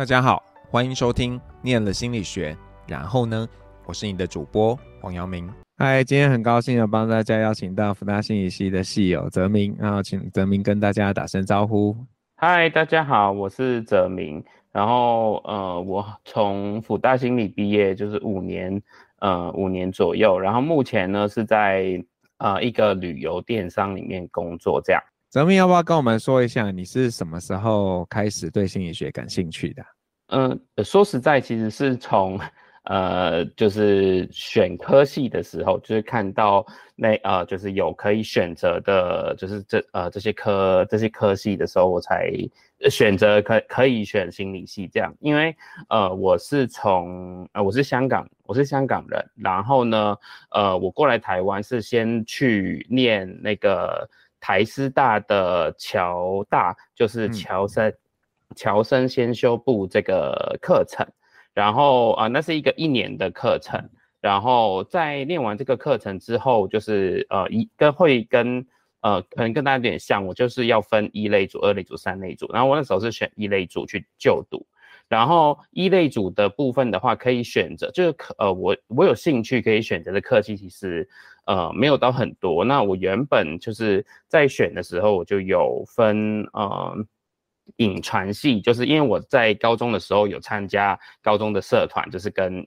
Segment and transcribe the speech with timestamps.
[0.00, 2.54] 大家好，欢迎收听《念了心理学》，
[2.88, 3.46] 然后呢，
[3.84, 5.46] 我是你的主播黄阳明。
[5.76, 11.94] 嗨，今天很高兴的帮大家邀请到辅大心理系的系友泽明，然后请泽明跟大家打声招呼。
[12.36, 14.42] 嗨，大家好，我是泽明。
[14.72, 18.80] 然后呃，我从辅大心理毕业就是五年，
[19.18, 20.40] 呃，五年左右。
[20.40, 22.02] 然后目前呢是在
[22.38, 25.02] 呃一个旅游电商里面工作，这样。
[25.30, 29.84] 泽明要不要跟我们说一下，你是什么时候开始对心理学感兴趣的？
[30.26, 32.36] 嗯，说实在，其实是从
[32.82, 42.32] 呃，就是选科系的时候，就是看到那呃，就是有可以选择的，就是这呃这些科这些科系的时候，我才
[42.90, 45.14] 选择可可以选心理系这样。
[45.20, 45.54] 因为
[45.90, 50.16] 呃，我是从呃我是香港，我是香港人，然后呢，
[50.50, 54.10] 呃，我过来台湾是先去念那个。
[54.40, 57.92] 台师大的侨大就是侨生，
[58.56, 61.06] 侨、嗯、生先修部这个课程，
[61.52, 63.78] 然后啊、呃，那是一个一年的课程，
[64.20, 68.66] 然后在练完这个课程之后，就是呃一跟会跟
[69.02, 74.66] 呃可能跟大家有点像，我就是要分一类组、二类组、三类组，然后我那时候是选一类组去就读。
[75.10, 81.08] 然后一类组的部分的话，可以选择，就是呃，我我有兴趣可以选择的科系，其实
[81.46, 82.64] 呃没有到很多。
[82.64, 86.96] 那我原本就是在选的时候，我就有分呃
[87.78, 92.64] 影传系，就是因为我在高中的时候有参加高中的社团，就是跟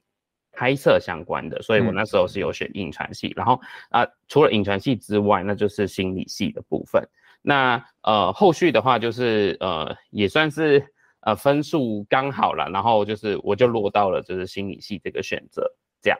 [0.51, 3.29] 拍摄相关的，所以我那时候是有选影传系。
[3.29, 3.53] 嗯、然后
[3.89, 7.01] 啊、呃，除了影传系之外，那就是心理系的部分。
[7.41, 10.85] 那呃后续的话，就是呃也算是。
[11.25, 15.65] 呃，分数刚好了，然后就是我就落到了就是心理系这个选择
[16.01, 16.19] 这样。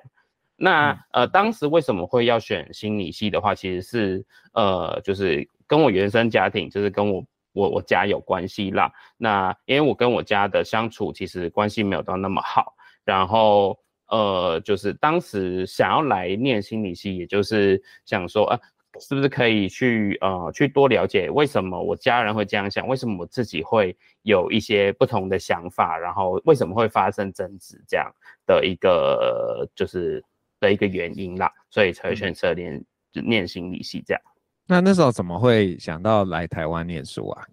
[0.56, 8.92] 那呃，当时为什么会要选心理系的话，其实是呃，就是跟我原生家庭，就是跟我我我家有关系啦。
[9.18, 13.78] 那因为我跟我家的相处其实关系没有到那么好，然后
[14.08, 18.56] 呃，就是当时想要来念心理系，也就是想说啊。
[18.56, 18.69] 呃
[19.00, 28.09] 是不是可以去呃去多了解为什么我家人会这样想，为什么我自己会有一些不同的想法，然后为什么会发生争执这样
[28.46, 30.24] 的一个就是
[30.59, 34.22] 的一个原因啦，所以才会选择念念心理系这样。
[34.68, 37.44] 那那时候怎么会想到来台湾念书啊？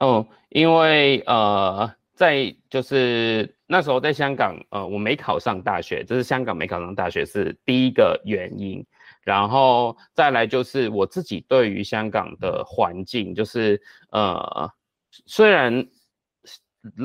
[0.00, 8.84] 哦，因为呃在就是那时候在香港呃我没考上大学，就是香港没考上大学是第一个原因。
[9.24, 14.68] 然后再来就是我自己对于香港的环境，就是呃，
[15.26, 15.86] 虽然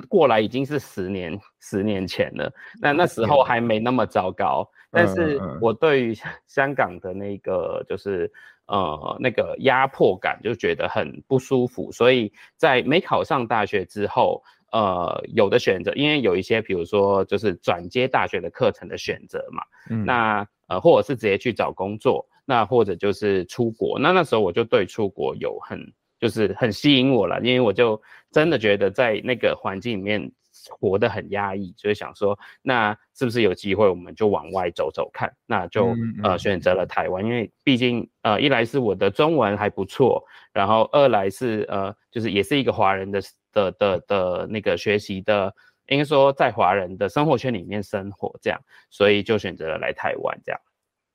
[0.09, 2.51] 过来已经是十年十年前了，
[2.81, 6.16] 那那时候还没那么糟糕，但是我对于
[6.47, 8.31] 香港的那个就是
[8.66, 19.61] 呃那个压迫感就觉得很不舒服，所以在没考上大学之后，呃，有的选择，因为有一些比如说就是转接大学的课程的选择嘛，
[19.91, 20.47] 嗯、那。
[20.67, 25.79] 呃，或者是直接去找工作，那或者就是出国，那那时候我就对出国有很
[26.19, 28.01] 就是很吸引我了，因为我就
[28.31, 30.31] 真的觉得在那个环境里面
[30.69, 35.31] 活得很压抑，所以想说，那是不是有机会我们就往外走走看？
[35.45, 43.22] 那就呃选择了台湾，因为毕竟呃一来是我的中文还不错，然后二来是呃就是也是一个华人的
[43.53, 45.53] 的的的那个学习的。
[45.88, 48.59] 应该说，在华人的生活圈里面生活这样，
[48.90, 50.62] 所以就选择了来台湾这样。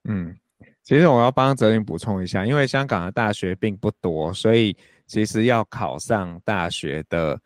[0.08, 0.36] 嗯，
[0.82, 7.38] 其实我要帮泽林补充一下，因为香港的大学并不多，所以其实要考上大学的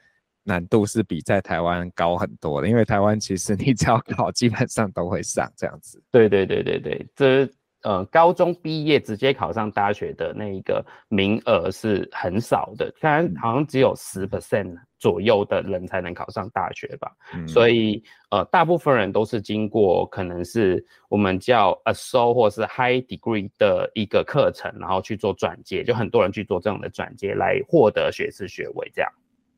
[0.44, 2.68] 难度是比在台湾高很多的。
[2.68, 6.02] 因为台湾其实你只要考，基本上都会上这样子。
[6.10, 7.48] 对对对对对，这。
[7.86, 17.12] 呃，高中毕业直接考上大学的那一个名额是很少的，当然好像只有十 percent 左右的人才能考上大学吧。
[17.32, 29.08] 嗯、所以呃，大部分人都是经过可能是我们叫 Assault 或是 High Degree 的一个课程，然后去做转接，就很多人去做这样的转接来获得学士学位这样。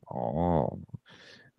[0.05, 0.77] 哦。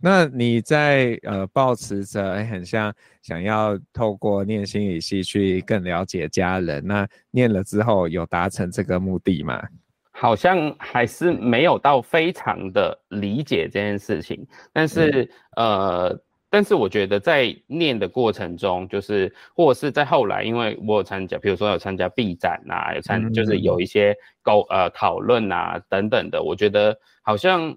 [0.03, 9.63] 那你在呃抱持着很像想要透过念心理系去更了解家人，那念了之后有达成这个目的吗？
[10.11, 27.77] 好像还是没有到非常的理解这件事情，但是、嗯、呃，但是我觉得在念的过程中，就是或者是在后来，因为我有参加，比如说有参加 B 展啊，有参就是有一些沟呃讨论啊等等的，我觉得好像。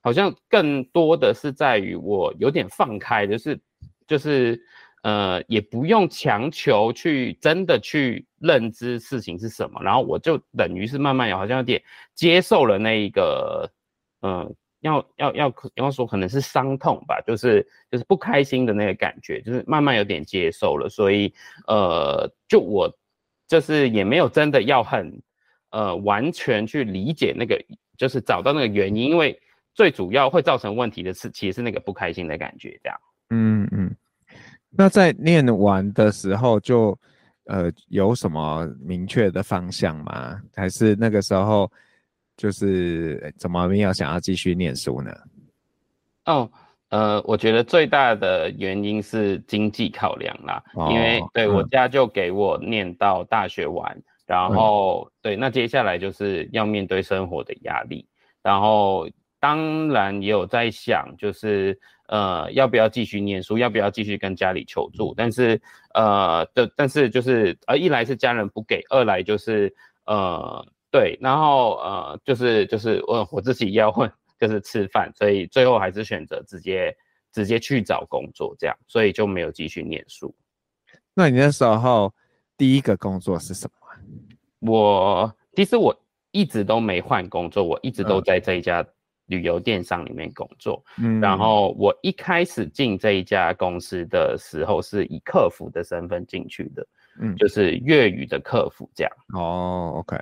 [0.00, 3.60] 好像更多的是在于我有点放开，就是
[4.06, 4.60] 就是
[5.02, 11.82] 呃，也不用强求去真的去认知事情是什么，然后我就等于是慢慢有好像有点
[12.14, 13.70] 接受了那一个
[14.20, 21.32] 嗯、要要要要说可能是伤痛吧，就是就是不开心的那个感觉，就是慢慢有点接受了，所以
[21.66, 22.92] 呃，就我
[23.46, 25.22] 就是也没有真的要很
[25.70, 27.56] 呃完全去理解那个，
[27.96, 29.40] 就是找到那个原因，因为
[29.78, 33.00] 最主要会造成问题的是其实是那个不开心的感觉，这样。
[33.30, 33.94] 嗯嗯，
[34.70, 36.98] 那在念完的时候就
[37.44, 40.42] 呃有什么明确的方向吗？
[40.56, 41.70] 还是那个时候？
[42.36, 45.12] 就是怎么没有想要继续念书呢？
[46.26, 46.48] 哦，
[46.88, 58.06] 呃，我觉得最大的原因是经济考量啦，哦、因为对、嗯、我家就给我念到大学完，然后、嗯、对，那接下来就是要面对生活的压力，
[58.40, 59.08] 然后
[59.40, 65.60] 当然也有在想，就是呃要不要继续念书，要不要继续跟家里求助，但是
[65.94, 69.74] 呃的，但是就是呃一来是家人不给，二来就是
[70.06, 70.66] 呃。
[70.90, 76.96] 对，然后呃，就是就是我我自己要混，就是吃饭，所以最后还是选择直接
[77.30, 80.34] 直接去找工作，这样，所以就没有继续念书。
[81.12, 82.10] 那你那时候
[82.56, 84.72] 第一个工作是什么？
[84.72, 85.94] 我其实我
[86.30, 88.82] 一直都没换工作，我一直都在这一家
[89.28, 90.84] 旅游电商里面工作。
[90.98, 96.86] 嗯，然后我一开始进这一家公司的时候，是以客服的身份进去的，
[97.20, 99.12] 嗯，就是粤语的客服这样。
[99.32, 100.18] 哦，OK。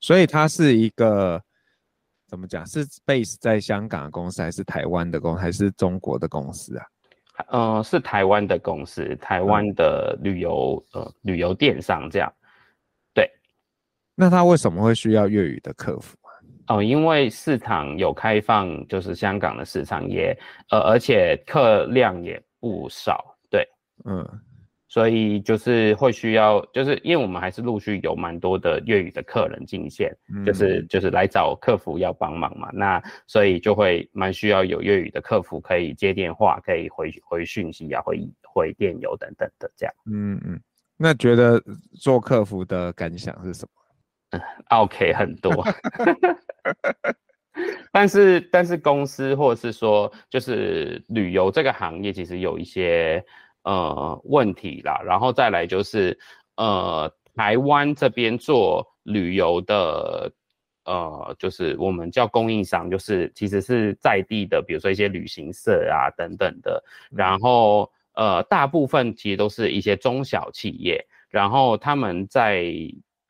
[0.00, 1.42] 所以它是一个
[2.26, 2.66] 怎么讲？
[2.66, 6.86] 是 base 在香港的公司，还是台湾的公司，还是中国的公司啊？
[7.48, 12.32] 嗯、呃，是台湾的公司，台湾的旅游、嗯、呃旅游电商这样。
[13.12, 13.28] 对。
[14.14, 16.23] 那他为什么会需要粤语的客服啊？
[16.68, 20.36] 哦、呃，因为市场有开放，就是香港的市场也
[20.70, 23.36] 呃，而且客量也不少。
[23.50, 23.66] 对，
[24.04, 24.26] 嗯。
[24.86, 39.92] 所以就是会需要，就是因为我们还是陆续有蛮多的粤语的客人进线，嗯、就是就是来找客服要帮忙嘛，那所以就会蛮需要有粤语的客服可以接电话，可以回回讯息啊，回回电邮等等的这样。
[40.12, 40.60] 嗯嗯，
[40.96, 41.60] 那觉得
[42.00, 43.83] 做客服的感想是什么？
[44.70, 45.52] OK 很多，
[47.92, 53.24] 但是但是公司或者是说就是旅游这个行业其实有一些。
[53.66, 56.18] 呃，问题啦，然后再来就是，
[56.56, 60.30] 呃，台湾这边做旅游的，
[60.84, 72.66] 呃，就是我们叫供应商，就是其实是在地的，比如说一些旅行社啊等等的，然后呃，大部分其实都是一些中小企业，然后他们在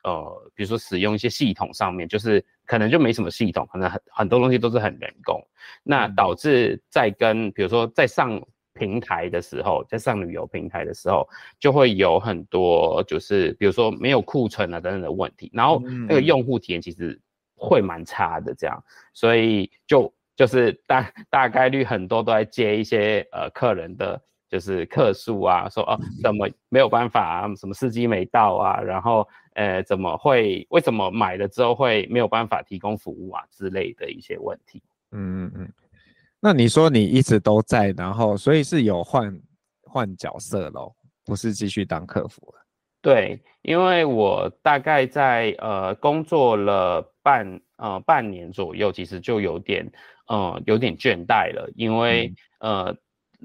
[0.05, 5.45] 呃，比如说使用一些系统上面，就是可能就没什么系统，可能很很多东西都是很人工，
[5.83, 8.41] 那导致在跟比如说在上。
[8.77, 11.25] 平台的时候，在上旅游平台的时候，
[11.57, 17.17] 就会有很多就是比如说没有库存啊等等的问题，然后那个用户体验其实
[17.55, 34.81] 会蛮差的，这样，所以就就是大大概率很多都在接一些呃客人的就是客诉啊，说哦怎么没有办法啊，什么司机没到啊，然后呃怎么会为什么买了之后会没有办法提供服务啊之类的一些问题，
[35.11, 35.73] 嗯嗯嗯。
[36.39, 39.41] 那你说你一直都在，然后所以是有换
[39.81, 40.95] 换角色咯，
[41.25, 42.61] 不是继续当客服了？
[43.01, 49.91] 对，因为我大概在呃工作了半呃半年左右，其实就有点
[50.27, 52.97] 呃有点倦怠了，因为、嗯、呃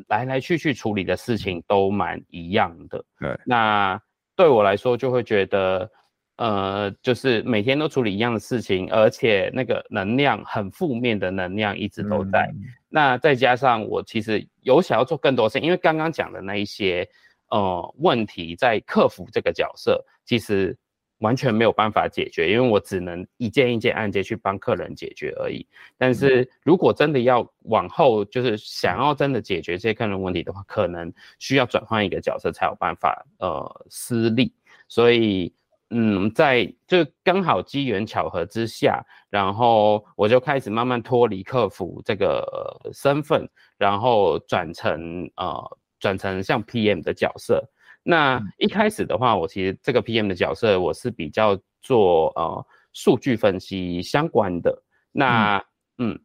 [0.09, 3.05] 来来去去处理的事情都蛮一样的。
[3.19, 4.01] 对，那
[4.37, 5.91] 对我来说就会觉得。
[6.37, 12.51] 呃，就是每天都处理一样的事情，而且那个能量很负面的能量一直都在。
[12.55, 17.07] 嗯、那再加上我其实有想要做更多事，因为刚刚讲的那一些
[17.51, 20.75] 呃问题，在克服这个角色其实
[21.21, 25.67] 完全没有办法解决，因为我只能一件一件案件去帮客人解决而已。
[25.97, 34.53] 但是如果真的要往后，就是想要真的解决这些客人问题的话，可能需要转换一个角色才有办法呃私利，
[34.87, 35.55] 所以。
[35.93, 43.45] 嗯，在就刚好机缘巧合之下，然后我就开始慢慢脱离客服这个身份，
[43.77, 47.69] 然后转成呃转成像 PM 的角色。
[48.03, 54.83] 那一开始的话，我其实这个 PM 的角色我是比较做呃数据分析相关的。
[55.13, 55.59] 那
[55.99, 56.21] 嗯，嗯，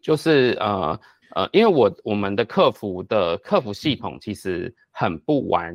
[0.00, 0.98] 就是呃
[1.34, 5.74] 呃，因为我我们的客服的客服系统其实很不完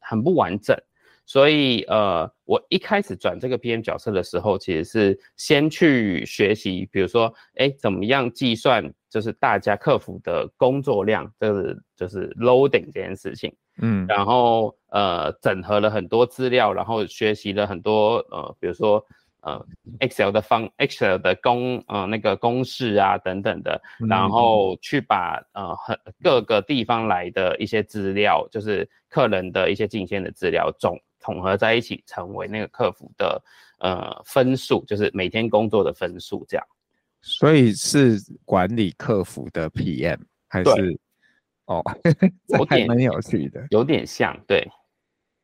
[0.00, 0.76] 很不完整。
[1.28, 19.04] 所以，呃，我一开始转这个 PM 角色的时候，其实是先去学习，比如说，哎，怎么样计算，就是大家客服的工作量，这是就是 loading 这件事情，嗯，然后，呃，整合了很多资料，然后学习了很多，呃，比如说，
[19.42, 19.62] 呃
[20.00, 33.42] Excel 的方 Excel 的公呃那个公式啊等等的，然后去把呃很各个地方来的一些资料，就是客人的一些进线的资料总统合在一起，成为那个客服的
[33.80, 36.66] 呃分数，就是每天工作的分数这样。
[37.20, 40.98] 所以是管理客服的 PM 还是？
[41.66, 41.82] 哦，
[42.58, 44.66] 有点蛮有趣的，有点像，对，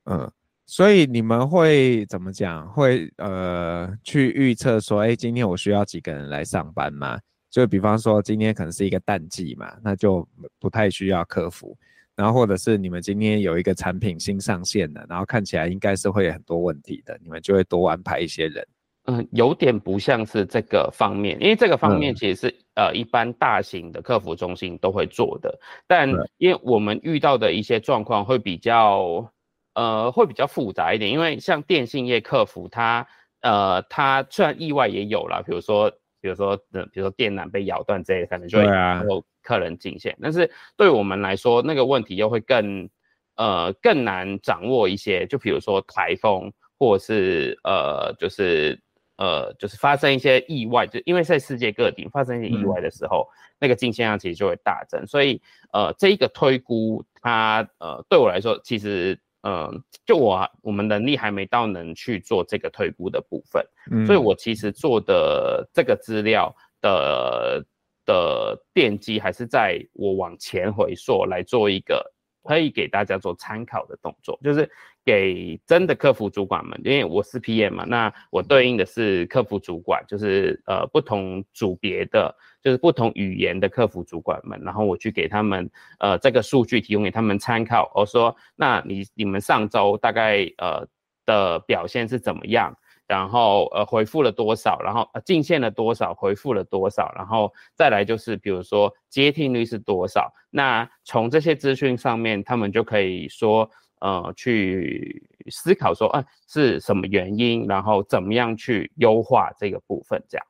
[0.06, 0.32] 嗯，
[0.64, 2.66] 所以你们会怎么讲？
[2.70, 7.20] 会呃去预测说，哎，今天我需要几个人来上班吗？
[7.50, 10.26] 就比方说今天可能是一个淡季嘛，那就
[10.58, 11.76] 不太需要客服。
[12.16, 18.66] 然后或者是你们今天有一个产品新上线的，然后看起来应该是会有很多问题的，你们就会多安排一些人。
[19.06, 29.30] 嗯，有点不像是这个方面，因为这个方面其实是、嗯、呃一般大型的客服中心都会做的，但因为我们遇到的一些状况会比较
[29.74, 33.06] 呃会比较复杂一点，因为像电信业客服它
[33.42, 35.90] 呃它虽然意外也有啦，比如说
[36.22, 42.90] 比如说呃比如说电缆被咬断之类的，可能就会有客人进线，啊、但是对我们来说那个问题又会更
[43.36, 48.80] 呃更难掌握一些，就比如说台风或者是呃就是。
[49.16, 55.06] 呃，就是发生一些意外，就因为在世界各地发生一些意外的时候，嗯、那个进线量其实就会大增。
[55.06, 55.40] 所以，
[55.72, 63.64] 呃，这一个推估，它呃对我来说，其实嗯，就我我们能力还没到能去做这个推估的部分。
[63.92, 67.64] 嗯、所以我其实做的这个资料的
[68.04, 74.70] 的奠基，还是在我往前回溯来做一个可以给大家做参考的动作，就是。
[75.06, 87.92] 给真的客服主管们，因为我是 PM 嘛，那我对应的是客服主管，就是呃不同组别的，就是不同语言的客服主管们，然后我去给他们呃这个数据提供给他们参考。
[87.94, 90.88] 我说，那你你们上周大概呃
[91.26, 92.74] 的表现是怎么样？
[93.06, 94.80] 然后呃回复了多少？
[94.82, 96.14] 然后呃进线了多少？
[96.14, 97.12] 回复了多少？
[97.16, 100.32] 然后再来就是比如说接听率是多少？
[100.50, 103.70] 那从这些资讯上面，他们就可以说。
[104.00, 110.46] 呃，去思考说，啊，是什么原因，然后怎么样去优化这个部分，这样。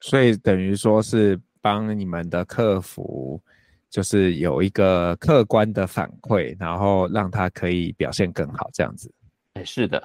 [0.00, 3.40] 所以等于说是帮你们的客服，
[3.88, 9.10] 就是有一个客观的反馈，然后让他可以表现更好，这样子。
[9.54, 10.02] 哎，是的，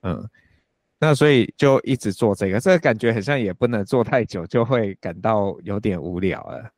[0.00, 0.26] 嗯，
[0.98, 6.70] 那所以就一直做这个，这个感觉好像也不能做太久，就会感到有点无聊了。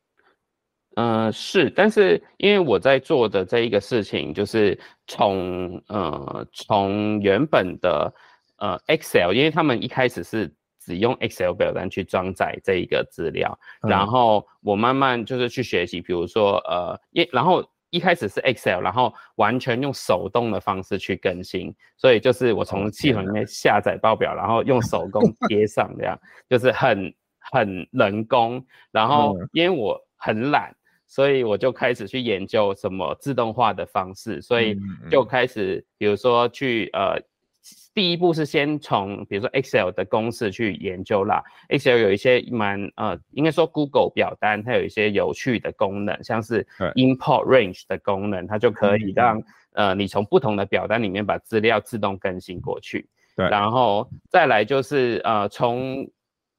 [0.95, 8.13] 呃，是，但是因为我在做的这一个事情，就是从呃从原本的
[8.57, 26.19] 呃 Excel，因为他们一开始是只用 Excel 表单去装载这一个资料，嗯、然后我慢慢就是去学习，比如说呃，因然后一开始是 Excel，然后完全用手动的方式去更新，所以就是我从系统里面下载报表，然后用手工 贴上这样，
[26.49, 30.75] 就是很很人工，然后因为我很懒。
[31.11, 34.77] 所以我就开始去研究什么自动化的方式，所以
[35.09, 37.19] 就开始，比如说去呃，
[37.93, 41.43] 第一步是先从比如说 Excel 的公式去研究啦。
[41.69, 53.07] Excel 有一些蛮呃，应该说 Google 表单它有一些有趣的功能，像是 Import Range 的功能，它就可以让呃你从不同的表单里面把资料自动更新过去。
[53.35, 56.09] 对，然后再来就是呃从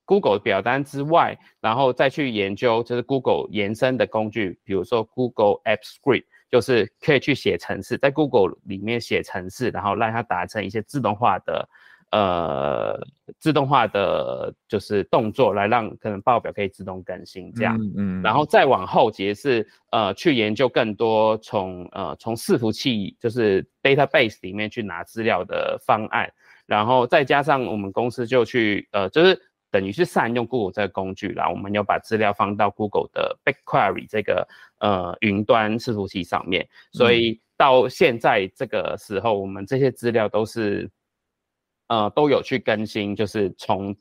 [0.05, 11.69] Google 表单之外，然后再去研究，就是 Google 延伸的工具，比如说 Google App Script，就是可以去写程式，在 Google 里面写程式，然后让它达成一些自动化的，
[12.11, 12.99] 呃，
[13.39, 17.79] 自动化的就是动作，来让可能报表可以自动更新这样。
[17.79, 18.23] 嗯，嗯。
[18.23, 26.29] 然后再往后，其实是呃去研究更多从呃从伺服器就是 database 里面去拿资料的方案，
[26.67, 29.41] 然后再加上我们公司就去呃就是。
[29.71, 34.49] 等于是善用 Google 这个工具啦，我们要把资料放到 Google 的 BigQuery 这个
[34.79, 40.91] 呃云端伺服器上面，所以到现在这个时候，我们这些资料都是
[41.89, 43.95] 呃都有去更新，就是从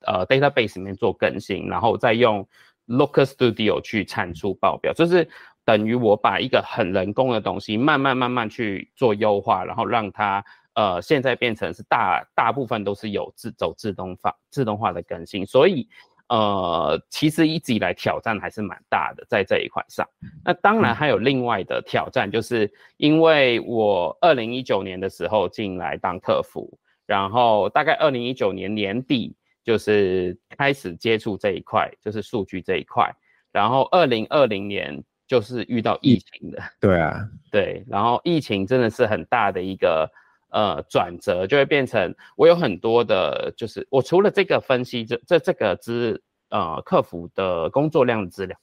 [0.00, 2.46] 呃 database 里面做更新，然后再用
[2.88, 5.28] Looker Studio 去产出报表，就是
[5.64, 10.44] 等于我把一个很人工的东西慢慢慢慢去做优化，然后让它。
[10.74, 15.88] 呃，现在变成是大大部分都是有自走自动化自动化的更新，所以
[16.28, 20.04] 呃，其实一直以来挑战还是蛮大的在这一块上。
[20.44, 26.76] 那当然还有另外的挑战，就是因为我二零一九年的时候进来当客服，
[27.06, 33.08] 然后大概二零一九年年底就是开始接触这一块，就是数据这一块，
[33.52, 37.20] 然后二零二零年就是遇到疫情的，对啊，
[37.52, 40.10] 对，然后疫情真的是很大的一个。
[40.54, 48.56] 呃转折，就会变成我有很多的，就是我除了这个分析这这这个资呃客服的工作量资料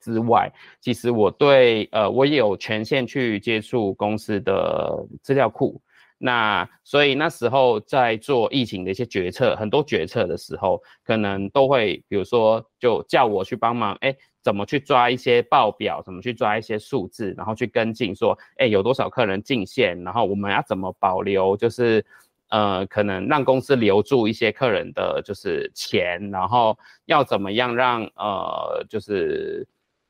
[0.00, 0.50] 之外，
[0.80, 5.80] 其实我对呃我也有权限去接触公司的资料库。
[6.18, 14.16] 那所以那时候在做疫情的一些决策，很多决策的时候，可能都会比如说就叫我去帮忙，哎，
[14.46, 22.06] 怎么去抓一些报表，怎么去抓一些数字，然后去跟进说，哎，有多少客人进线，然后我们要怎么保留，就是
[22.50, 29.66] 呃，可能让公司留住一些客人的就是钱，然后要怎么样让呃就是。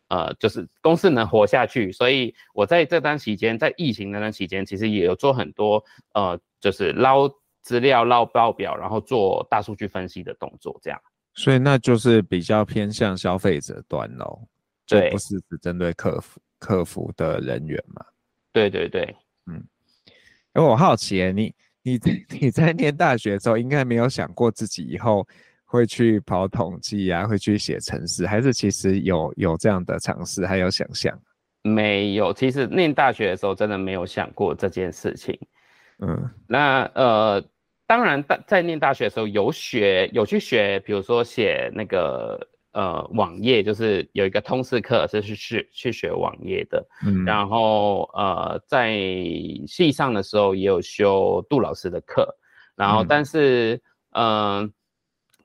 [0.09, 5.83] 呃，就是公司能活下去，所以我在这段期间，在疫情那段期间，其实也有做很多
[6.15, 7.29] 呃，就是捞
[7.61, 11.01] 资料、捞报表，然后做大数据分析的动作，这样。
[11.37, 14.41] 所以那就是比较偏向消费者端喽，
[14.89, 18.05] 对，不是只针对客服客服的人员嘛？
[18.53, 19.15] 对对对，
[19.47, 19.65] 嗯。
[20.55, 22.01] 哎，我好奇，你你
[22.41, 25.25] 你在念大学的时候，应该没有想过自己以后。
[25.69, 31.13] 会去跑统计啊，会去写程式，还是其实有有这样的尝试，还有想象？
[31.63, 35.37] 没有，其实念大学的时候真的没有想过这件事情。
[35.99, 37.45] 嗯，那呃，
[37.87, 42.39] 当然大在念大学的时候有学有去学，比如说写那个
[42.73, 46.87] 呃网页，就是有一个通识课是去去去学网页的。
[47.07, 48.97] 嗯，然后呃在
[49.67, 52.29] 系上的时候也有修杜老师的课，
[52.75, 53.81] 然后但是
[54.13, 54.61] 嗯。
[54.61, 54.71] 呃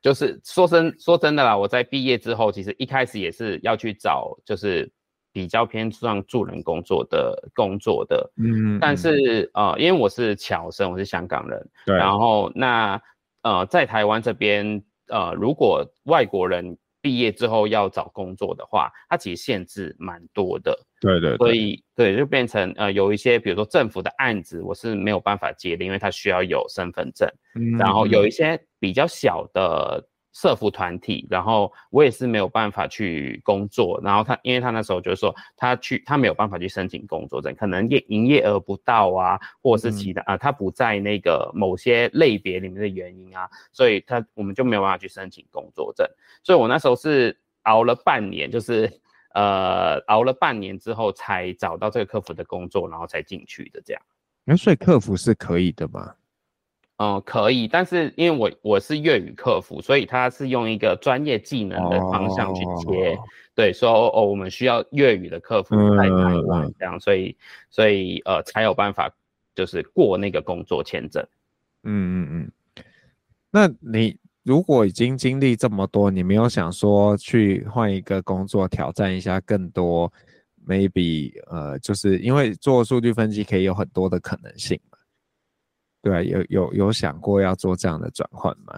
[0.01, 4.91] 就是说真说真的啦，我在毕业之后，其实一开始也是要去找，就是
[5.31, 13.01] 比较偏向助人工作的工作的，嗯，但是呃，因为我是侨生，我是香港人，对，然后那
[13.43, 28.59] 呃，在台湾这边，呃，如果外国人毕业之后要找工作的话，它其实限制蛮多的，对对，对，所以对，就变成呃，有一些比如说政府的案子，我是没有办法接的，因为它需要有身份证，嗯，然后有一些。
[28.81, 46.07] 比较小的社服团体，然后我也是没有办法去工作，然后他因为他那时候就是说他去他没有办法去申请工作证，可能业营业额不到啊，或者是其他啊、嗯呃，他不在那个某些类别里面的原因啊，所以他我们就没有办法去申请工作证，
[46.44, 48.91] 所以我那时候是熬了半年，就是
[49.33, 54.01] 呃熬了半年之后才找到这个客服的工作，然后才进去的这样。
[54.44, 56.15] 那所以客服是可以的吗？
[57.01, 63.20] 嗯，可以，但是因为我我是粤语客服，所以他是用一个专业技能的方向去接，哦、
[63.55, 67.35] 对，说哦，我们需要粤语的客服来台湾这样，所以
[67.72, 69.11] 所以呃才有办法
[69.55, 71.25] 就是过那个工作签证。
[71.81, 72.83] 嗯嗯嗯，
[73.50, 80.14] 那你如果已经经历这么多，你没有想说去换一个工作挑战一下更多
[80.68, 84.79] ？Maybe 呃，就是因为做数据分析可以有很多的可能性。
[86.01, 88.74] 对啊，有有有想过要做这样的转换吗？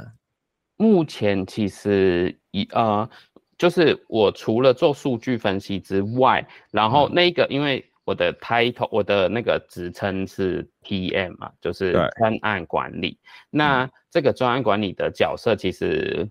[0.75, 3.09] 目前其实一呃，
[3.57, 13.17] 就是我除了做数据分析之外，然后那个因为我的 title，我的那个职称是 PM 嘛，就是专案管理。
[13.49, 16.29] 那这个专案管理的角色其实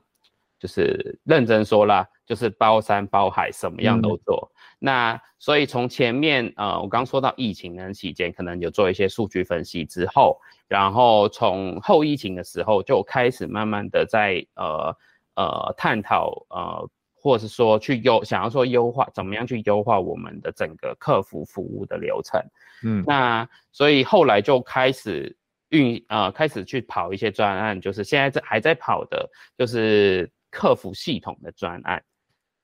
[0.58, 4.51] 就是认真说啦，就是包山包海，什么样都做。
[4.51, 4.51] 嗯
[4.84, 14.96] 那所以从前面呃，我刚说到疫情那期间，可能有做一些数据分析之后，然后从后疫情的时候就开始慢慢的在呃
[15.36, 22.42] 呃探讨呃，或者是说去优想要说优化怎么样去优化我们的整个客服服务的流程，
[22.82, 25.36] 嗯，那所以后来就开始
[25.68, 32.02] 运呃开始去跑一些专案，就是现在在还在跑的，就是客服系统的专案。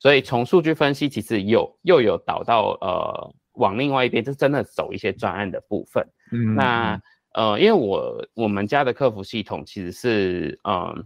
[0.01, 6.07] 所以从数据分析，其实有又有导到呃往另外一边，就真的走一些专案的部分。
[6.31, 7.03] 嗯，那
[7.35, 11.05] 呃，因为我我们家的客服系统其实是嗯、呃，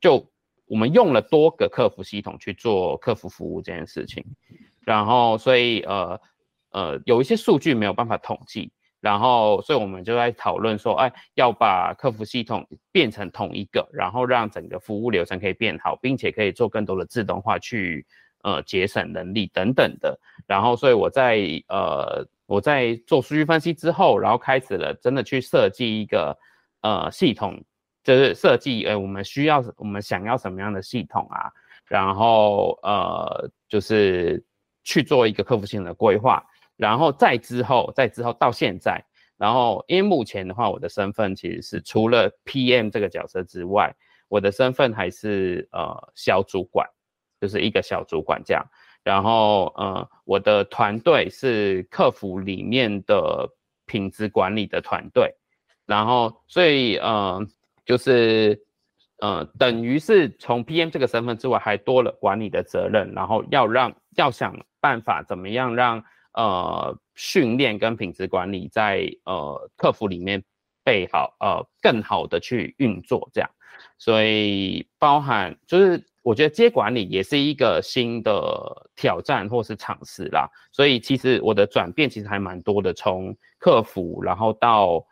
[0.00, 0.24] 就
[0.66, 4.24] 我们用了多个客服系统去做客服服务这件事情，
[4.82, 6.20] 然后所以呃
[6.70, 8.70] 呃有一些数据没有办法统计，
[9.00, 18.06] 然后所以我们就在讨论说，哎，要把客服系统变成同一个，然后让整个服务流程可以变好，并且可以做更多的自动化去。
[18.42, 26.38] 呃，节省能力等等的，然后，所以我在呃，我在做数据分析之后，然后开始了真的去设计一个
[26.82, 27.60] 呃系统，
[28.04, 31.50] 就是设计，呃，我们需要，我们想要什么样的系统啊？
[31.86, 34.44] 然后呃，就是
[34.84, 36.44] 去做一个客服性的规划，
[36.76, 39.04] 然后再之后，再之后到现在，
[39.36, 43.94] 然后因为目前的话，我的身份其实是除了 PM 这个角色之外，
[44.28, 46.88] 我的身份还是呃小主管。
[47.40, 48.64] 就是一个小主管这样，
[49.04, 53.48] 然后呃，我的团队是客服里面的
[53.86, 55.32] 品质管理的团队，
[55.86, 57.40] 然后所以呃
[57.84, 58.60] 就是
[59.20, 70.42] 呃等于是从 PM 这个身份之外，还多了管理的责任，然后要让要想办法怎么样让呃训练跟品质管理在呃客服里面
[70.82, 73.48] 备好呃更好的去运作这样，
[73.96, 76.04] 所以包含就是。
[76.28, 85.02] 我觉得接管理也是一个新的挑战或是尝试啦，所以其实我的转变其实还蛮多的，从客服，然后到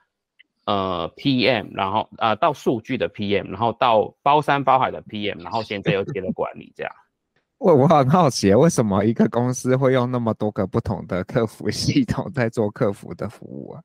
[0.67, 6.93] 呃 PM，然后呃到数据的 PM，然后到包山包海的 PM，然后现在又接了管理这样。
[7.57, 13.83] 我我很好奇，为什么一个公司会用那么多个不同的客服系统 在做客服的服务啊？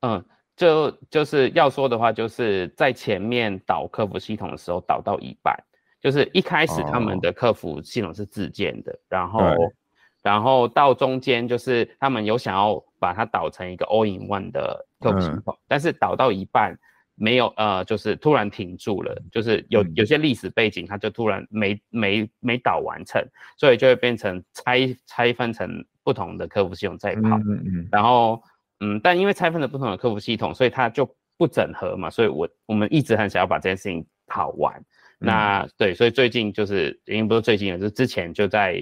[0.00, 0.24] 嗯，
[0.56, 5.56] 就就是要说的话，就是在前面导客服系统的时候导到一半。
[6.04, 9.40] 就是一开始他们的客服系统是自建的，哦、然后，
[10.22, 16.78] 然后到中间就是他们有想要把它导成一个 all in one 的客服系统，嗯、但是导到一半
[17.14, 28.42] 没有呃，就是突然停住了，就是有有些历史背景，它就突然没没没导完成，所以就会变成拆拆分成不同的客服系统在跑，嗯嗯，然后
[28.80, 34.84] 嗯，但因为拆分了不同的客服系统，所以它就不整合嘛，所以我我们一直很想要把这件事情跑完。
[35.18, 38.74] 那对，所以最近就是，已经不是最近了，就是之前就在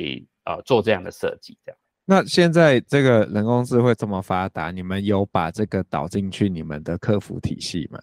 [0.44, 1.78] 呃做这样的设计，这样。
[2.04, 7.98] 那现在这个人工智慧这么发达，你们有把这个导进去你们的客服体系吗？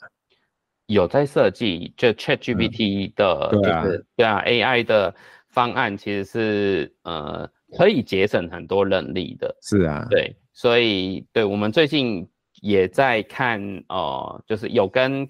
[0.86, 5.14] 有在设计，就 ChatGPT 的，嗯、对啊，就是对啊，AI 的
[5.50, 9.54] 方案其实是呃可以节省很多人力的。
[9.62, 12.26] 是啊，对，所以对我们最近
[12.62, 15.30] 也在看，呃，就是有跟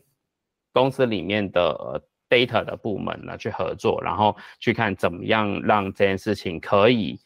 [0.71, 2.03] 公司里面的。
[2.29, 7.19] Data 的部门呢去合作，然后去看怎么样让这件事情可以，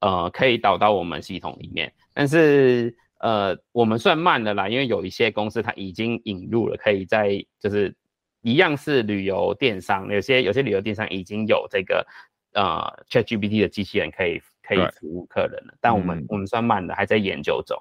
[0.00, 1.92] 呃，可以导到我们系统里面。
[2.12, 7.94] 但是，呃，我们算慢的啦，因为有一些公司它已经引入了，可以在就是
[8.42, 12.06] 一样是旅游电商，有些有些旅游电商已经有这个
[12.52, 15.74] 呃 ChatGPT 的机器人可以可以服务客人了。
[15.80, 17.76] 但我们、嗯、我们算慢的，还在研究中。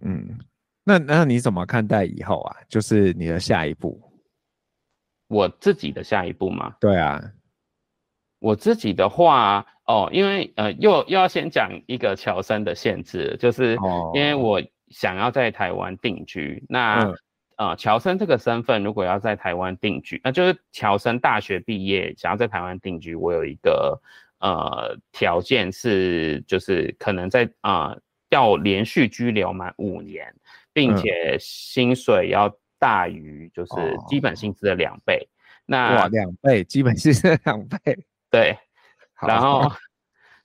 [0.00, 0.38] 嗯，
[0.84, 2.56] 那那你怎么看待以后啊？
[2.68, 4.00] 就是你的下一步？
[5.28, 6.76] 我自己的下一步吗？
[6.80, 7.20] 对啊，
[8.38, 13.76] 我自己的话哦，因为呃，又又要先讲一个侨生的限制，就是
[14.14, 16.58] 因为我想要在台湾定居。
[16.62, 17.14] 哦、那、嗯、
[17.56, 24.00] 呃，侨生这个身份如果要在台湾定居，那、呃、就是侨生大学毕业想要在台湾定居，我有一个
[24.38, 30.32] 呃条件是，就是可能在啊、呃、要连续居留满五年，
[30.72, 32.56] 并且薪水要。
[32.86, 33.72] 大于就是
[34.06, 35.28] 基本薪资的两倍，哦、
[35.66, 37.78] 那哇两倍，基本薪资的两倍，
[38.30, 38.56] 对，
[39.26, 39.72] 然后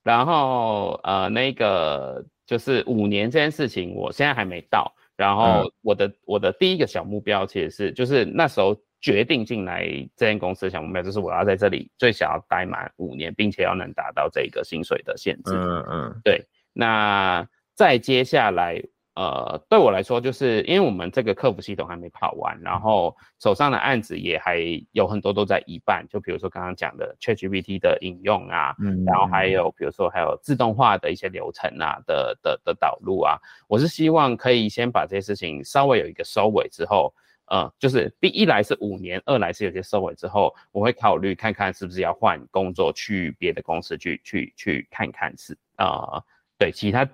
[0.02, 18.82] 然后呃那个就是五年这件事情，我现在还没到，然后我的、嗯、我的第一个小目标其实是就是那时候决定进来这间公司的小目标就是我要在这里最想要待满五年，并且要能达到这个薪水的限制，嗯嗯，对，那再接下来。
[19.14, 24.60] 呃，对我来说，就是因为我们这个客服系统还没跑完，然后手上的案子也还
[24.94, 26.06] 有很多都在一半。
[26.10, 37.14] 就比如说刚刚讲的 ChatGPT 的应用啊，嗯，然后还有比如说还有自动化的一些流程啊的的的导入啊，我是希望可以先把这些事情稍微有一个收尾之后，
[37.48, 46.24] 呃，就是第一来是五年，二来是有些收尾之后，我会考虑看看是不是要换工作去别的公司去去去看看是啊，呃，
[46.58, 47.06] 对其他。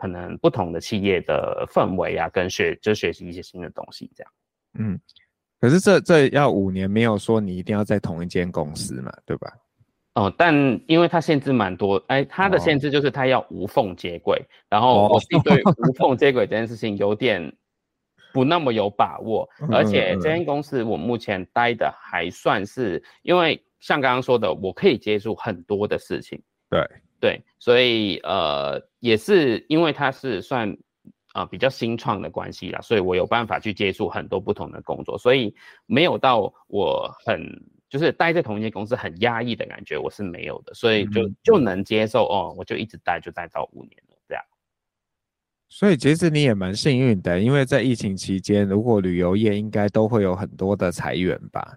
[0.00, 4.32] 可能不同的企业的氛围啊，跟学就学习一些新的东西，这样。
[4.78, 5.00] 嗯，
[5.60, 9.52] 可是这这要五年，没有说你一定要在同一间公司嘛，对吧？
[10.14, 10.54] 哦，但
[10.86, 17.52] 因为它限制蛮多，哎，它的限制就是它要无缝接轨，哦、然后我对无缝接轨这件事情有点
[18.32, 26.80] 不那么有把握，而且这间公司我目前待的还算是，因为像刚刚说的，我可以接触很多的事情，对。
[27.20, 30.70] 对，所以呃，也是因为它是算
[31.32, 35.54] 啊、呃、比较新创的关系啦，所以我有办法去接触很多不同的工作，所以
[35.86, 37.40] 没有到我很
[37.88, 44.44] 就是待在同一间公司很压抑的感觉，我是没有的，所以就就能接受哦，我就一直待就待到五年了这样。
[45.70, 51.76] 所以其实你也蛮幸运的，因为在疫情期间，如果旅游业应该都会有很多的裁员吧？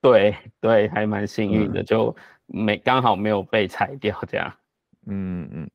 [0.00, 4.52] 对对，还蛮幸运的，嗯、就没刚好没有被裁掉这样。
[5.06, 5.70] 嗯嗯，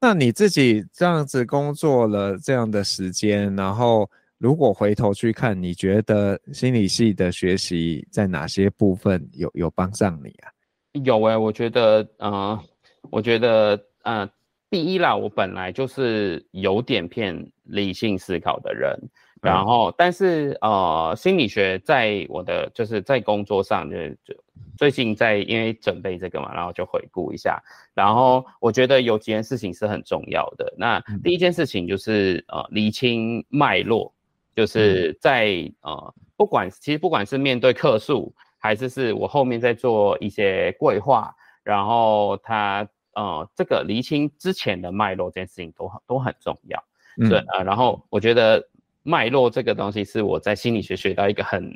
[0.00, 10.52] 那你自己这样子工作了这样的时间，然后如果回头去看，你觉得心理系的学习在哪些部分有有帮上你啊？
[11.04, 12.64] 有哎、欸，我觉得，嗯、呃，
[13.10, 14.28] 我觉得，呃，
[14.70, 18.98] 第一啦，我本来就是有点偏理性思考的人，
[19.40, 24.42] 然后，但是呃，心理学在我的就是在工作上就就
[24.76, 27.62] 最近在因为准备这个嘛，然后就回顾一下。
[27.94, 30.74] 然后我觉得有几件事情是很重要的。
[30.76, 34.12] 那第一件事情就是呃，厘清脉络，
[34.56, 46.82] 就是在呃，不管其实不管是面对客诉，还是是我后面在做一些规划，然后他呃，这个厘清之前的脉络这件事情都很都很重要。
[47.28, 48.68] 对呃，然后我觉得。
[49.08, 51.72] 脉络这个东西是我在心理学学到一个很，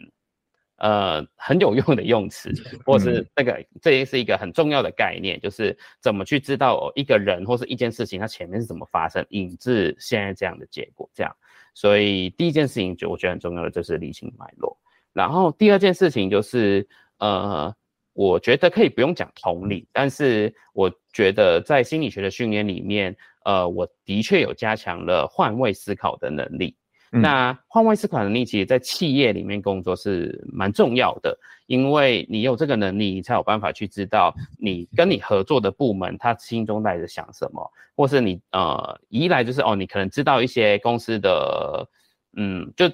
[0.76, 2.52] 呃，很有用的用词，
[2.84, 11.08] 或是那个这也是一个很重要的概念，就是怎么去知道一个人或是一件事情它前面是怎么发生，引致现在这样的结果。
[11.14, 11.34] 这样，
[11.72, 14.76] 所以第一件事情就我觉得很重要的就是理清脉络。
[15.14, 16.86] 然后第二件事情就是，
[17.18, 17.74] 呃，
[18.12, 26.76] 我觉得可以不用讲同理，但是我觉得在心理学的训练里面，呃，我的确有加强了换位思考的能力。
[27.20, 41.86] 那换位思考能力，其实在企业里面工作是蛮重要的，因为你有这个能力，你才有办法去知道你跟你合作的部门他心中在想什么，或是你呃一来就是哦，你可能知道一些公司的
[42.34, 42.90] 嗯，就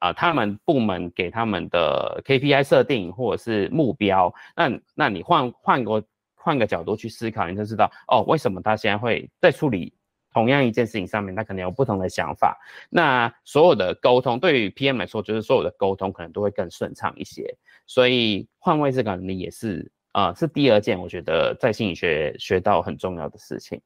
[0.00, 6.02] 啊、他们部门给他们的 KPI 设定或者是目标，那那你换换个
[6.34, 9.92] 换个角度去思考，你就知道哦，为什么他现在会在处理。
[10.32, 12.58] 同样一件事情上面，他可能有不同的想法。
[12.88, 17.56] 那所有的沟通对于 PM 来说，就是所有的沟通可能都会更顺畅一些。
[17.86, 23.80] 所以换位思考能力也是啊、是第二件我觉得在心理学学到很重要的事情。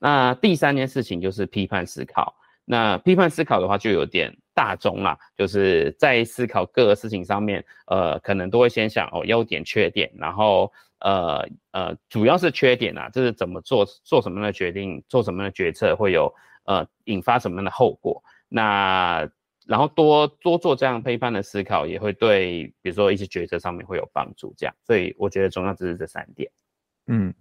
[0.00, 2.34] 那第三件事情就是批判思考。
[2.64, 10.72] 那批判思考的话，就有点大众啦，就是在思考各个事情上面，呃，可能都会先想哦优点缺点，然后。
[11.00, 16.32] 呃呃，主要是缺点啊，就是怎么做做什么样的决定，做什么样的决策会有
[16.64, 18.22] 呃引发什么样的后果。
[18.48, 19.28] 那
[19.66, 24.52] 然后多多做这样批判的思考，也会对比如说一些决策上面会有帮助。
[24.56, 26.50] 这样，所以我觉得重要就是这三点。
[27.06, 27.32] 嗯，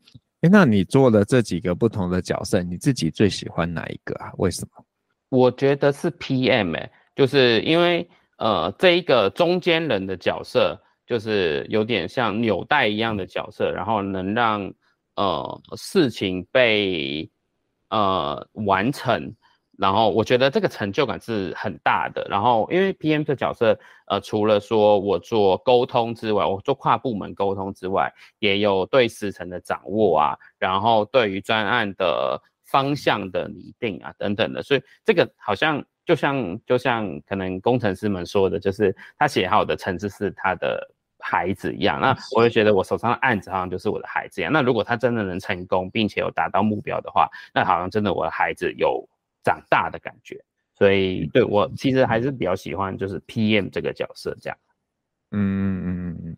[0.41, 4.31] 诶，那你做了这几个不同的角色，你自己最喜欢哪一个啊？
[4.37, 4.85] 为什么？
[5.29, 10.79] 我觉得是 PM 欸，就是因为呃这一个中间人的角色。
[11.07, 14.73] 就是有点像纽带一样的角色，然后能让
[15.15, 17.31] 呃事情被
[17.89, 19.33] 呃完成，
[19.77, 22.27] 然后我觉得这个成就感是很大的。
[22.29, 40.85] 然后因为 PM 这角色，呃，除了说我做沟通之外，我做跨部门沟通之外，也有对时程的掌握啊，然后对于专案的方向的拟定啊等等的，所以这个好像就像就像可能工程师们说的，就是他写好的程式是他的。
[41.19, 44.53] 孩子一样，那我就觉得我手上的案子好像就是我的孩子一样。
[44.53, 49.07] 那如果他真的能成功，并且有达到目标的话，那好像真的我的孩子有
[49.43, 50.43] 长大的感觉。
[50.73, 54.57] 所以对我其实还是比较喜欢就是 PM 这个角色这样。
[55.31, 56.37] 嗯嗯嗯。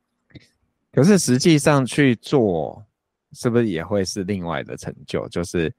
[0.91, 2.83] 可是实际上去做，
[3.33, 5.27] 是不是也会是另外的成就？
[5.27, 5.71] 就是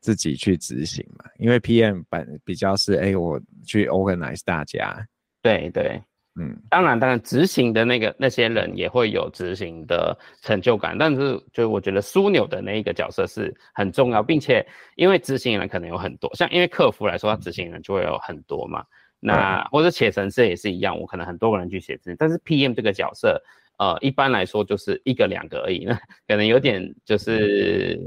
[0.00, 1.26] 自己去执行嘛？
[1.36, 5.06] 因为 PM 本比较是哎、欸，我去 organize 大家。
[5.42, 6.02] 对对。
[6.38, 18.84] 嗯，当然，当然，执行的那个那些人也会有执行的成就感，但是就我觉得枢纽的那一个角色是很重要，并且因为执行人可能有很多，像因为客服来说，他执行人就会有很多嘛，
[19.18, 23.42] 那或者写程式也是一样，我可能很多个人去写字，但是 PM 这个角色。
[23.78, 25.94] 呃，一般来说就是一个两个而已，那
[26.26, 27.98] 可能有点就是，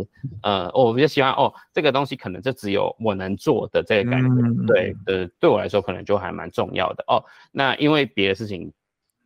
[0.44, 7.24] 呃，我比较喜欢哦，这个东西可能就只有我能做的这个感觉，嗯、对，呃，对我来说可能就还蛮重要的哦。
[7.52, 8.72] 那因为别的事情，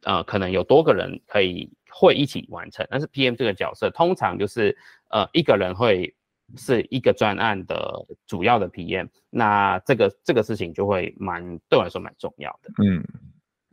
[0.03, 4.77] 呃，可能有多个人可以会一起完成，但是 PM 这个角色通常就是
[5.09, 6.13] 呃一个人会
[6.55, 13.03] 是一个专案的主要的 PM，那这个这个事情就会蛮对我来说蛮重要的，嗯。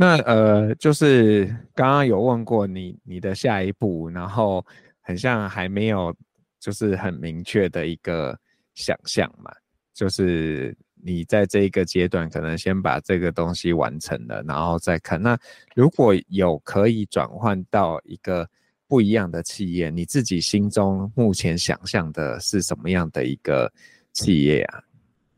[0.02, 4.66] 那呃，就是刚刚有问过你你的下一步，然后
[5.00, 6.12] 很像还没有
[6.58, 8.36] 就是很明确的一个
[8.74, 9.52] 想象嘛，
[9.94, 15.22] 就是你在这一个阶段可能先把这个东西完成了，然后再看。
[15.22, 15.38] 那
[15.72, 18.44] 如果有可以转换到一个
[18.88, 23.72] 不一样的企业，你自己心中目前想象的是什么样的一个
[24.12, 24.82] 企业啊？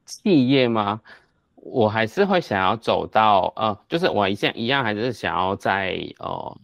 [0.07, 1.03] 企业吗？
[1.67, 6.61] 我还是会想要走到呃，就是我一向一样，还是想要在呃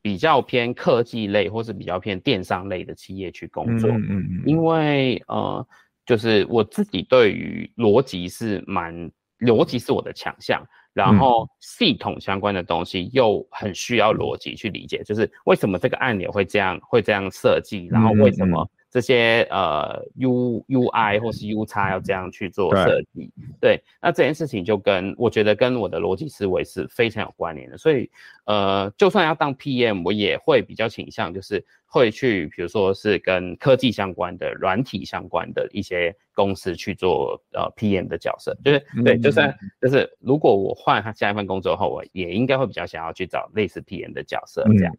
[0.00, 3.90] 比较偏科技类或是比较偏电商类的企业去工作。
[3.90, 4.42] 嗯嗯嗯。
[4.46, 5.66] 因为呃，
[6.06, 8.94] 就是我自己对于逻辑是蛮
[9.40, 18.64] 逻辑是我的强项，然后系统相关的东西又很需要逻辑去理解，就是为什么这个按钮会这样会这样设计，然后为什么。
[18.94, 23.28] 这些呃 U U I 或是 U X 要这样去做设计。
[23.60, 27.76] 对，那这件事情就跟我觉得跟我的逻辑思维是非常有关联的。
[27.76, 28.08] 所以
[28.44, 38.56] 呃，就算要当 PM，我也会比较倾向就是会去，比如说是跟科技相关的、软体相关的一些公司去做呃 PM 的角色。
[38.64, 39.52] 就是对，就算
[39.82, 44.96] 就是如果我换他下一份工作后，我也应该会比较想要去找类似 PM 的角色这样。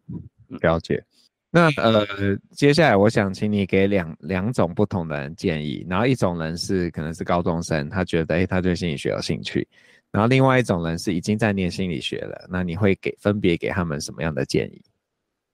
[0.50, 1.02] 嗯，了解。
[1.48, 2.04] 那呃，
[2.50, 9.66] 接下来我想请你给两两种不同的人建议，然后一种人是可能是高中生，他觉得诶、他对心理学有兴趣，
[10.10, 14.82] 然后另外一种人是已经在念心理学了，那你会给分别给他们什么样的建议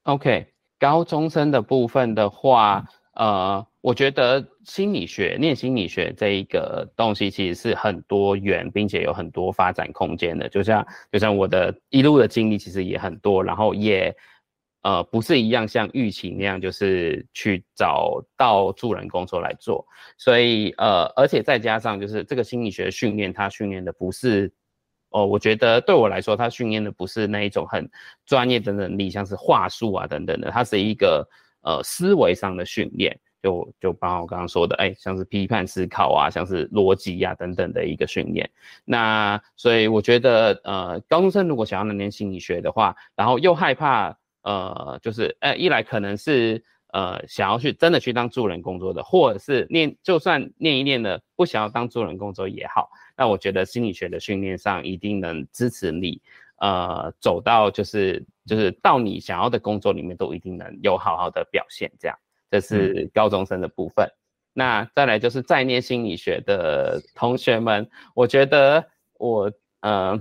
[0.04, 0.46] ？OK，
[0.80, 14.12] 高中生的部分的话，呃，我觉得心理学念心理学这一个东西其实是很多元，并且有很多发展空间的，就像就像我的一路的经历其实也很多，然后也。
[14.82, 19.86] 呃，不是一样像预期那样，就是去找到助人工作来做，
[20.18, 24.52] 所以呃，而且再加上就是这个心理学训练，它训练的不是，
[25.10, 27.88] 哦、我觉得对我来说，它训练的不是那一种很
[28.26, 31.24] 专业的能力，像是话术啊等等的，它是一个
[31.62, 38.50] 呃思维上的训练，就就包括我刚刚说的，哎，像是批判思考啊，像是逻辑啊等等的一个训练。
[38.84, 44.18] 那所以我觉得，呃，高中生如果想要能念心理学的话，然后又害怕。
[44.42, 56.20] 呃，就是呃，一来可能是呃想要去真的去当助人工作的，或者是念就算念一念的不想要当助人工作也好，那我觉得心理学的训练上一定能支持你，
[56.56, 62.18] 呃，走到就是就是到你想要的工作里面都一定能有好好的表现，这样，
[62.50, 64.06] 这是高中生的部分。
[64.06, 64.16] 嗯、
[64.54, 68.84] 那再来就是在念心理学的同学们，我觉得
[69.18, 69.52] 我
[69.82, 70.20] 呃。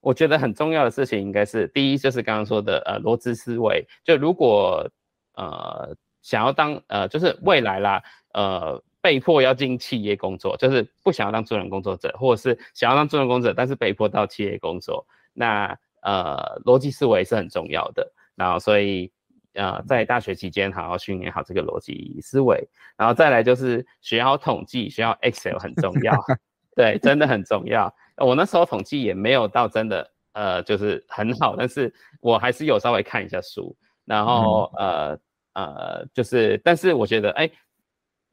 [0.00, 3.84] 我觉得很重要的事情应该是第一，就是刚刚说的呃逻辑思维。
[4.04, 4.88] 就如果
[5.34, 18.12] 呃想要当呃就是未来啦，呃被迫要进企业工作，就是不想要当助人工作者，或者是想要当助人工作者，但是被迫到企业工作，那呃逻辑思维是很重要的。
[18.34, 19.10] 然后所以
[19.54, 26.14] 呃在大学期间好好训练好这个逻辑思维，然后再来就是学好统计，学好 Excel 很重要，
[26.76, 27.92] 对，真的很重要。
[28.18, 35.18] 我那时候统计也没有到真的，呃，就是很好，但是我还是有稍微看一下书，然后呃
[35.54, 37.50] 呃，就是，但是我觉得，哎，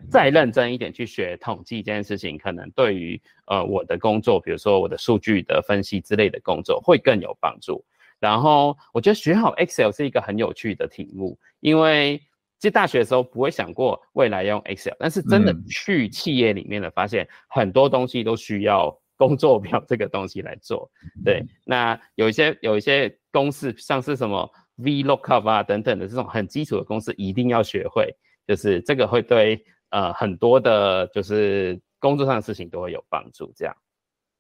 [0.09, 7.83] 再认真一点去学统计这件事情，可能对于呃我的工作，比如说我的数据的分析之类的工作会更有帮助。
[8.19, 12.17] 然后我觉得学好 Excel 是一个很有趣的题目，因为
[12.59, 18.97] 其实大学的时候不会想过未来要用 Excel，但是真的去企业里面的发现很多东西都需要。
[19.17, 20.89] 工作表这个东西来做，
[21.23, 24.49] 对，那有一些有一些公式，像是什么
[24.79, 28.13] VLOOKUP 啊等等的这种很基础的公式，一定要学会，
[28.47, 33.51] 就是这个会对呃很多的，就是工作上的事情都会有帮助。
[33.55, 33.75] 这样，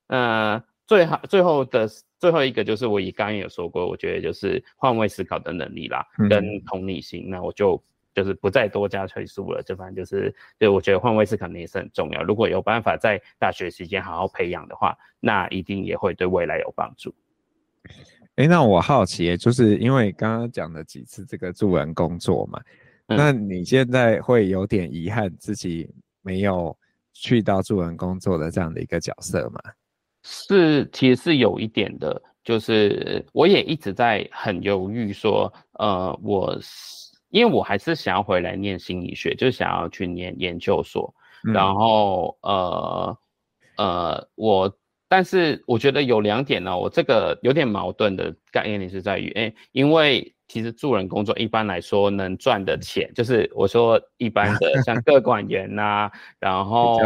[0.07, 1.87] 那最好最后的
[2.19, 7.81] 最后一个就是我以刚刚有说过，我觉得就是换位思考的能力啦，跟同理心，那我就。
[8.15, 12.23] 就是不再多加催促了，这反正就是，对，我觉得换位思考也是很重要。
[12.23, 17.13] 如果有办法在大学期间好好培养的话，那一定也会对未来有帮助。
[18.35, 22.61] 哎、欸，那我好奇，就是因为刚刚讲了几次这个助人工作嘛，
[23.07, 26.73] 嗯、那你现在会有点遗憾自己没有
[27.11, 29.59] 去到助人工作的这样的一个角色吗？
[30.23, 36.57] 是，其实是有一点的，就是我也一直在很犹豫说，呃，我。
[37.35, 41.13] 因为我还是想要回来念心理学，就想要去念研究所，
[41.45, 43.17] 嗯、然后呃
[43.75, 44.73] 呃，我
[45.09, 56.97] 但是我觉得有两点呢，我这个有点矛盾的概念是在于，哎，因为其实助人工作一般来说能赚的钱，就是我说一般的 像个管员呐、啊，然后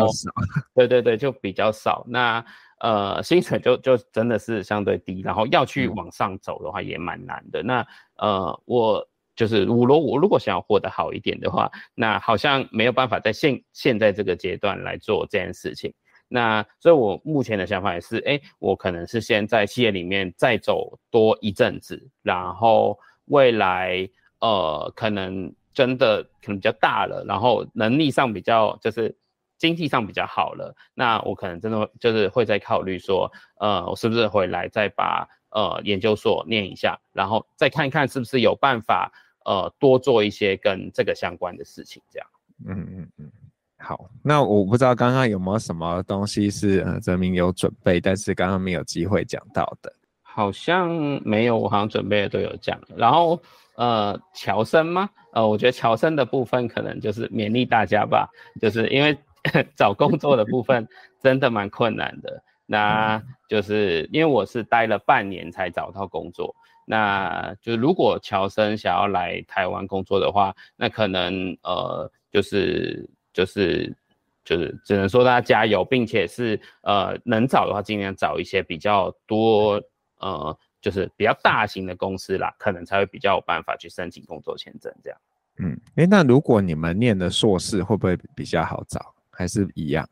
[0.76, 2.46] 对对对，就比较少，那
[2.82, 7.88] 呃薪水就就真的是相对低，然后要去往上走的话也蛮难的，嗯、那
[8.18, 9.04] 呃我。
[9.40, 15.94] 就是我如我如果想要活得好一点的话，那好像没有办法在现现在这个阶段来做这件事情。
[16.28, 24.10] 那所以我目前的想法也是，哎，我可能是先在企业里面再走多一阵子，然后未来
[24.42, 29.16] 呃可能真的可能比较大了，然后能力上比较就是
[29.58, 33.32] 经济上比较好了，那我可能真的就是会再考虑说，
[33.62, 39.10] 呃，我是不是回来再把呃研究所念一下，然后再看看是不是有办法。
[39.50, 42.28] 呃，多做一些跟这个相关的事情，这样。
[42.68, 43.32] 嗯嗯嗯，
[43.80, 44.08] 好。
[44.24, 49.92] 那我不知道刚刚有没有什么东西是呃泽明有准备，但是刚刚没有机会讲到的。
[50.22, 50.88] 好像
[51.26, 52.80] 没有，我好像准备的都有讲。
[52.96, 53.42] 然后
[53.76, 55.10] 呃，乔生吗？
[55.34, 58.30] 呃，我觉得乔生的部分可能就是勉励大家吧，
[58.62, 59.18] 就是因为
[59.76, 60.88] 找工作的部分
[61.24, 62.44] 真的蛮困难的。
[62.68, 63.20] 那
[63.50, 66.56] 就是因为我是待了半年才找到工作，
[66.92, 73.96] 那就是如果乔生想要来台湾工作的话，那可能呃就是就是
[74.44, 79.80] 就是只能说大家加油，并且是呃能找的话尽量找一些比较多
[80.18, 85.20] 呃就是比较大型的公司啦，可能才会比较有办法去申请工作签证这样。
[85.58, 90.10] 嗯，诶，那如果你们念的硕士会不会比较好找，还是一样？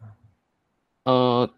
[1.06, 1.50] 呃。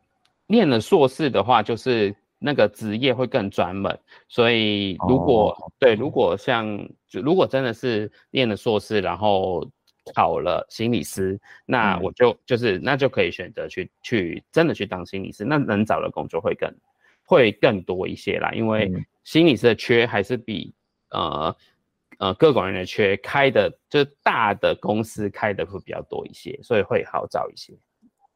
[0.51, 6.65] 念了硕士的话，就是那个职业会更专门，所以如果、哦、对，如果像
[7.05, 9.69] 就如果真的是念了硕士，然后
[10.15, 16.73] 考了心理师，那我就、嗯、就是那就可以选择去去真的去当心理师，那能找的工作会更
[17.25, 18.89] 会更多一些啦，因为
[19.25, 20.73] 心理师的缺还是比
[21.09, 21.55] 呃
[22.19, 27.73] 呃各管员的缺开的，就是大的公司开的会比较多一些，所以会好找一些。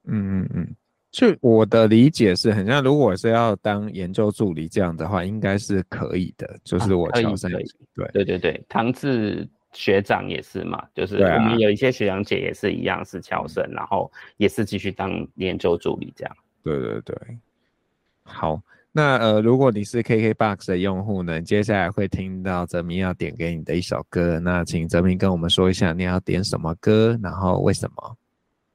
[0.07, 0.75] 嗯嗯嗯。
[1.13, 6.59] 就我的理解是很像，如果是要当研究助理这样的话，应该是可以的。
[6.63, 7.59] 就是我乔生、啊、
[7.93, 16.35] 对对对对，唐志学长也是嘛，就是我们有一些学长姐也是一样是乔生，然后也是继续当研究助理这样。
[16.63, 17.15] 对对对，
[18.23, 18.59] 好，
[18.91, 28.17] 那呃，如果你是 KKBOX 的用户呢，接下来会听到泽明要点给你的一首歌，那请泽明跟我们说一下你要点什么歌，然后为什么？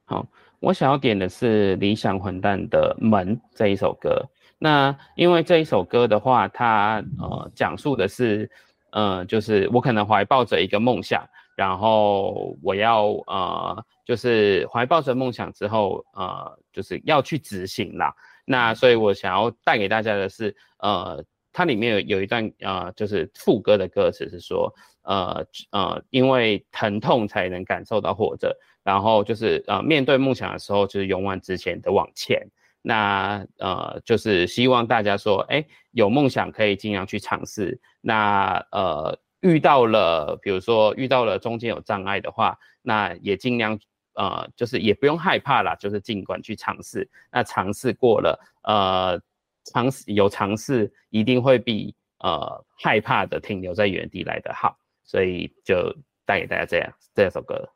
[0.09, 0.25] 好。
[0.59, 4.21] 我想要点的是理想混蛋的《门》这一首歌。
[4.57, 8.49] 那因为这一首歌的话，它呃讲述的是，
[8.91, 11.23] 呃，就是我可能怀抱着一个梦想，
[11.55, 18.13] 然后我要呃，就是怀抱着梦想之后，呃，就是要去执行啦。
[18.43, 28.53] 那所以我想要带给大家的是，呃，它里面有有一段呃，就是副歌的歌词是说，呃呃，因为疼痛才能感受到活着。
[28.89, 32.41] 然后就是呃，面对梦想的时候，就是勇往直前的往前。
[32.81, 37.79] 那呃，就是希望大家说，哎，有梦想可以尽量去尝试。
[38.01, 43.79] 那呃，遇到了，比如说遇到了中间有障碍的话，那也尽量
[44.15, 47.07] 呃，就是也不用害怕啦，就是尽管去尝试。
[47.31, 49.21] 那尝试过了，呃，
[49.65, 54.75] 尝试有尝试，一定会比呃害怕的停留在原地来得好。
[55.03, 57.69] 所以就带给大家这样这首歌。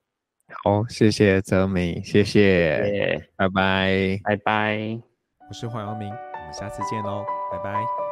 [0.63, 4.77] 好，谢谢泽明，谢谢，谢谢，拜拜，拜拜。
[5.49, 8.02] 我是黄耀明，我们下次见喽，拜拜。